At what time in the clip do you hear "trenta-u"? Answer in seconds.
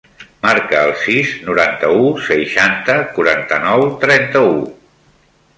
4.07-4.61